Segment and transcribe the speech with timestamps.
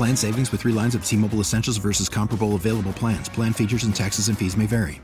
[0.00, 3.28] Plan savings with three lines of T Mobile Essentials versus comparable available plans.
[3.28, 4.98] Plan features and taxes and fees may vary.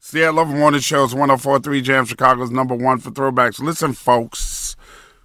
[0.00, 1.14] See, I love morning shows.
[1.14, 3.58] 1043 Jam Chicago's number one for throwbacks.
[3.58, 4.76] Listen, folks,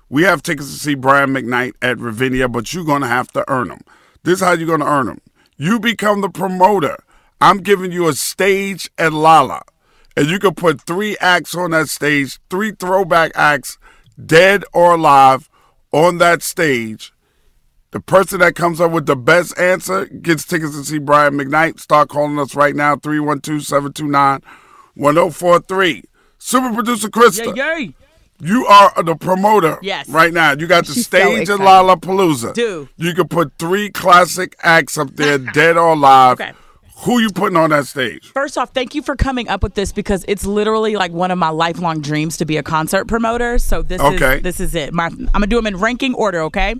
[0.07, 3.43] we have tickets to see Brian McKnight at Ravinia, but you're going to have to
[3.49, 3.81] earn them.
[4.23, 5.19] This is how you're going to earn them.
[5.57, 7.03] You become the promoter.
[7.41, 9.63] I'm giving you a stage at Lolla,
[10.15, 13.77] and you can put three acts on that stage, three throwback acts,
[14.25, 15.49] dead or alive,
[15.91, 17.11] on that stage.
[17.91, 21.79] The person that comes up with the best answer gets tickets to see Brian McKnight.
[21.79, 24.41] Start calling us right now, 312 729
[24.95, 26.03] 1043.
[26.37, 27.55] Super producer Krista.
[27.55, 27.95] Yay, yay.
[28.43, 30.09] You are the promoter Yes.
[30.09, 30.53] right now.
[30.53, 31.63] You got the She's so stage at excited.
[31.65, 32.53] Lollapalooza.
[32.53, 32.87] Do.
[32.97, 36.39] You can put three classic acts up there, dead or alive.
[36.41, 36.53] Okay.
[37.03, 38.31] Who you putting on that stage?
[38.31, 41.37] First off, thank you for coming up with this because it's literally like one of
[41.39, 43.57] my lifelong dreams to be a concert promoter.
[43.57, 44.37] So this Okay.
[44.37, 44.93] is this is it.
[44.93, 46.75] My, I'm gonna do them in ranking order, okay?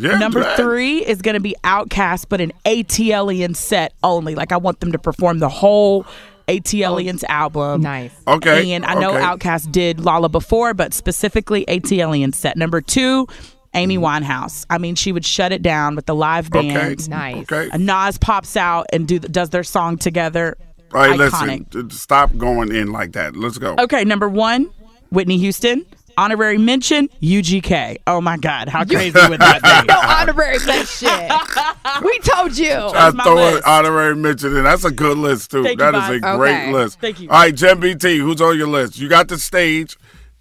[0.00, 0.56] Yeah, Number man.
[0.56, 4.34] three is gonna be OutKast, but an ATLian set only.
[4.34, 6.06] Like I want them to perform the whole
[6.48, 7.82] ATLiens album.
[7.82, 8.12] Nice.
[8.26, 8.72] Okay.
[8.72, 9.24] And I know okay.
[9.24, 12.56] OutKast did Lolla before, but specifically ATLian set.
[12.56, 13.28] Number two,
[13.74, 14.24] Amy mm-hmm.
[14.24, 14.66] Winehouse.
[14.68, 16.76] I mean, she would shut it down with the live band.
[16.76, 17.08] Okay.
[17.08, 17.52] Nice.
[17.52, 17.76] Okay.
[17.78, 20.56] Nas pops out and do does their song together.
[20.92, 21.72] All right, Iconic.
[21.72, 21.90] listen.
[21.90, 23.36] Stop going in like that.
[23.36, 23.76] Let's go.
[23.78, 24.70] Okay, number one,
[25.10, 25.86] Whitney Houston.
[26.20, 27.96] Honorary mention, UGK.
[28.06, 29.70] Oh my God, how crazy would that be?
[29.90, 31.08] No honorary mention.
[32.04, 32.72] we told you.
[32.74, 34.64] I my throw an honorary mention in.
[34.64, 35.62] That's a good list too.
[35.62, 36.38] Thank you, That is a Bob.
[36.38, 37.00] great list.
[37.00, 37.30] Thank you.
[37.30, 38.98] All right, Jen BT, who's on your list?
[38.98, 39.96] You got the stage.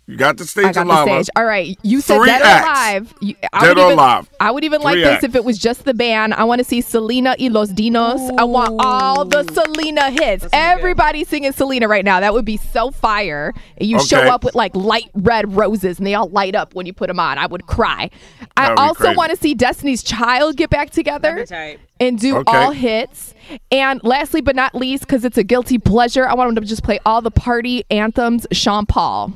[0.10, 1.30] You got the stage I got of the stage.
[1.36, 2.66] All right, you said Three Dead acts.
[2.66, 3.14] or Alive.
[3.22, 4.30] You, I Dead would or even, Alive.
[4.40, 5.24] I would even like Three this acts.
[5.24, 6.34] if it was just the band.
[6.34, 8.32] I want to see Selena y Los Dinos.
[8.40, 10.48] I want all the Selena hits.
[10.52, 12.20] Everybody singing Selena right now.
[12.22, 13.54] That would be so fire.
[13.78, 16.88] And you show up with like light red roses and they all light up when
[16.88, 17.38] you put them on.
[17.38, 18.10] I would cry.
[18.58, 21.56] I That would be also want to see Destiny's Child get back together That'd be
[21.56, 21.80] tight.
[22.00, 22.58] and do Okay.
[22.58, 23.36] all hits.
[23.72, 26.84] And lastly but not least, because it's a guilty pleasure, I want them to just
[26.84, 28.48] play all the party anthems.
[28.52, 29.34] Sean Paul.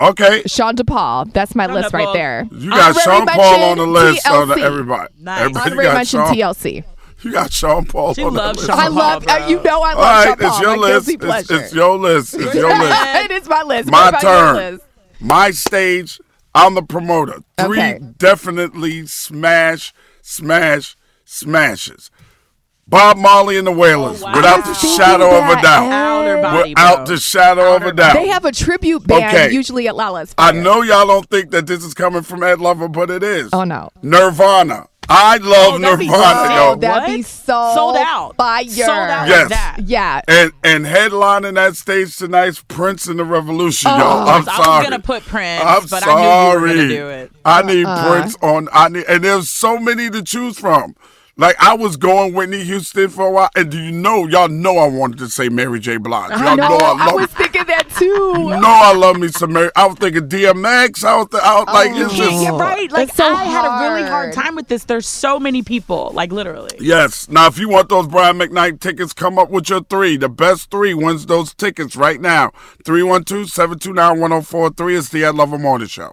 [0.00, 0.42] Okay.
[0.46, 1.32] Sean DePaul.
[1.32, 2.46] That's my list right there.
[2.52, 5.14] You got Honorary Sean Paul on the mention, list of everybody.
[5.18, 5.40] Nice.
[5.40, 6.84] Everybody Honorary mention TLC.
[7.22, 8.68] You got Sean Paul She on the loves list.
[8.70, 9.34] Sean I Paul, love, bro.
[9.34, 10.60] uh, you know, I love All right, Sean it's Paul.
[10.62, 11.08] your list.
[11.08, 12.34] It's, it's your list.
[12.34, 13.02] It's your list.
[13.24, 13.90] it is my list.
[13.90, 14.56] My turn.
[14.56, 14.84] List?
[15.20, 16.20] My stage.
[16.54, 17.38] I'm the promoter.
[17.58, 17.98] Three Okay.
[18.18, 19.92] definitely smash,
[20.22, 22.10] smash, smashes.
[22.88, 24.34] Bob Marley and the Wailers, Oh, wow.
[24.36, 26.42] without the shadow of a doubt.
[26.42, 27.04] Body, Without bro.
[27.06, 28.14] the shadow of a doubt.
[28.14, 29.50] They have a tribute band Okay.
[29.52, 30.34] usually at Lolla's.
[30.38, 33.50] I know y'all don't think that this is coming from Ed Lover, but it is.
[33.52, 33.90] Oh no.
[34.02, 34.86] Nirvana.
[35.08, 36.74] I love Oh, that'd be Nirvana, so- yo.
[36.76, 37.26] That'd be What?
[37.26, 38.34] so Sold out.
[38.36, 38.64] Fire.
[38.68, 39.40] Sold out Yes.
[39.42, 39.76] like that.
[39.84, 40.20] Yeah.
[40.28, 43.98] And and headlining that stage tonight's Prince and the Revolution, Oh.
[43.98, 44.28] y'all.
[44.28, 44.62] I'm sorry.
[44.62, 46.22] I was gonna put Prince, I'm but sorry.
[46.22, 47.32] I knew you were gonna do it.
[47.44, 48.10] I need Uh-uh.
[48.12, 48.68] Prince on.
[48.72, 50.94] I need, and there's so many to choose from.
[51.38, 54.78] Like I was going Whitney Houston for a while, and do you know, y'all know
[54.78, 55.98] I wanted to say Mary J.
[55.98, 56.30] Blige.
[56.30, 56.78] Y'all I know.
[56.78, 57.14] I I love.
[57.16, 58.04] was thinking that too.
[58.06, 59.70] you know I love me some Mary.
[59.76, 61.04] I was thinking DMX.
[61.04, 62.90] I was, th- I was like, You it's Can't just get right.
[62.90, 64.46] Like so I had a really hard hard.
[64.46, 64.84] time with this.
[64.84, 66.10] There's so many people.
[66.14, 66.70] Like literally.
[66.80, 67.28] Yes.
[67.28, 70.16] Now, if you want those Brian McKnight tickets, come up with your three.
[70.16, 72.52] The best three wins those tickets right now.
[72.86, 76.12] 312 729 1043 is the Ed Lover Morning Show.